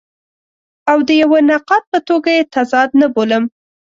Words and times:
او 0.91 0.97
د 1.07 1.09
یوه 1.21 1.39
نقاد 1.49 1.83
په 1.91 1.99
توګه 2.07 2.29
یې 2.37 2.43
تضاد 2.55 2.89
نه 3.01 3.07
بولم. 3.13 3.43